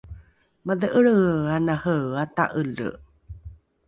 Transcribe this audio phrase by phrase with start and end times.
[0.67, 2.89] madhe’elrehe ana reea ta’ele